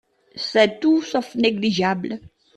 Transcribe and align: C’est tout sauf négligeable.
C’est 0.35 0.79
tout 0.79 1.03
sauf 1.03 1.35
négligeable. 1.35 2.21